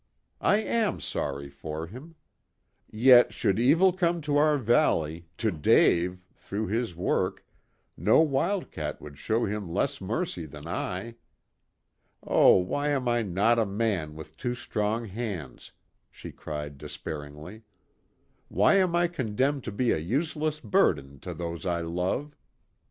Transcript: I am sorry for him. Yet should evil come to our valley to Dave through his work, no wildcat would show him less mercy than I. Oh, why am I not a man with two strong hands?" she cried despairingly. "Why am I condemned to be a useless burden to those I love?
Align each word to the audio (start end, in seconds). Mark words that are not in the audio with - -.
I 0.41 0.55
am 0.57 0.99
sorry 0.99 1.47
for 1.51 1.85
him. 1.85 2.15
Yet 2.89 3.35
should 3.35 3.59
evil 3.59 3.93
come 3.93 4.19
to 4.21 4.35
our 4.35 4.57
valley 4.57 5.27
to 5.37 5.51
Dave 5.51 6.23
through 6.33 6.65
his 6.69 6.95
work, 6.95 7.45
no 7.95 8.19
wildcat 8.21 8.99
would 8.99 9.19
show 9.19 9.45
him 9.45 9.69
less 9.71 10.01
mercy 10.01 10.47
than 10.47 10.65
I. 10.67 11.17
Oh, 12.23 12.57
why 12.57 12.89
am 12.89 13.07
I 13.07 13.21
not 13.21 13.59
a 13.59 13.65
man 13.67 14.15
with 14.15 14.37
two 14.37 14.55
strong 14.55 15.05
hands?" 15.05 15.71
she 16.09 16.31
cried 16.31 16.79
despairingly. 16.79 17.61
"Why 18.47 18.77
am 18.77 18.95
I 18.95 19.07
condemned 19.07 19.63
to 19.65 19.71
be 19.71 19.91
a 19.91 19.99
useless 19.99 20.59
burden 20.59 21.19
to 21.19 21.35
those 21.35 21.63
I 21.67 21.81
love? 21.81 22.35